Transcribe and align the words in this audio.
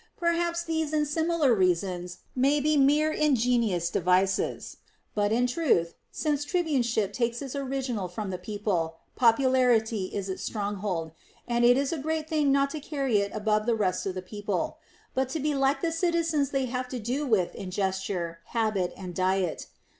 Perhaps 0.17 0.63
these 0.63 0.93
and 0.93 1.05
similar 1.07 1.53
rea 1.53 1.75
sons 1.75 2.21
may 2.35 2.59
be 2.59 2.75
mere 2.75 3.11
ingenious 3.11 3.91
devices; 3.91 4.77
but 5.13 5.31
in 5.31 5.45
truth, 5.45 5.93
since 6.11 6.43
tribuneship 6.43 7.13
takes 7.13 7.39
its 7.39 7.55
original 7.55 8.07
from 8.07 8.31
the 8.31 8.39
people, 8.39 8.97
popularity 9.15 10.05
is 10.05 10.27
its 10.27 10.41
stronghold, 10.41 11.11
and 11.47 11.63
it 11.63 11.77
is 11.77 11.93
a 11.93 11.99
great 11.99 12.27
thing 12.27 12.51
not 12.51 12.71
to 12.71 12.79
carry 12.79 13.19
it 13.19 13.29
above 13.31 13.67
the 13.67 13.75
rest 13.75 14.07
of 14.07 14.15
the 14.15 14.23
people, 14.23 14.79
but 15.13 15.29
to 15.29 15.39
be 15.39 15.53
like 15.53 15.83
the 15.83 15.91
citizens 15.91 16.49
they 16.49 16.65
have 16.65 16.87
to 16.87 16.97
do 16.97 17.27
with 17.27 17.53
in 17.53 17.69
gesture, 17.69 18.39
habit, 18.45 18.91
and 18.97 19.13
diet. 19.13 19.67